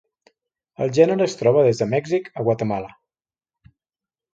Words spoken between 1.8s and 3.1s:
de Mèxic a Guatemala.